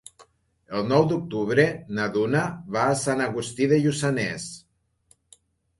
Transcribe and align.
El 0.77 0.87
nou 0.91 1.05
d'octubre 1.11 1.67
na 1.99 2.07
Duna 2.17 2.41
va 2.77 2.87
a 2.95 2.99
Sant 3.05 3.23
Agustí 3.29 3.71
de 3.75 3.83
Lluçanès. 3.87 4.53